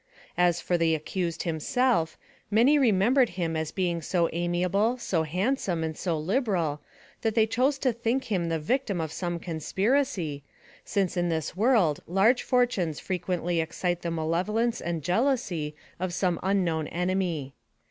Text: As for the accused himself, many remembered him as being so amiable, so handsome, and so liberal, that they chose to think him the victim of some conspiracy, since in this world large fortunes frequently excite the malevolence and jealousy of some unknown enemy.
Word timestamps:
As 0.35 0.59
for 0.59 0.79
the 0.79 0.95
accused 0.95 1.43
himself, 1.43 2.17
many 2.49 2.79
remembered 2.79 3.29
him 3.37 3.55
as 3.55 3.71
being 3.71 4.01
so 4.01 4.31
amiable, 4.33 4.97
so 4.97 5.21
handsome, 5.21 5.83
and 5.83 5.95
so 5.95 6.17
liberal, 6.17 6.81
that 7.21 7.35
they 7.35 7.45
chose 7.45 7.77
to 7.77 7.93
think 7.93 8.23
him 8.31 8.49
the 8.49 8.57
victim 8.57 8.99
of 8.99 9.11
some 9.11 9.37
conspiracy, 9.37 10.43
since 10.83 11.15
in 11.17 11.29
this 11.29 11.55
world 11.55 11.99
large 12.07 12.41
fortunes 12.41 12.99
frequently 12.99 13.61
excite 13.61 14.01
the 14.01 14.09
malevolence 14.09 14.81
and 14.81 15.03
jealousy 15.03 15.75
of 15.99 16.15
some 16.15 16.39
unknown 16.41 16.87
enemy. 16.87 17.53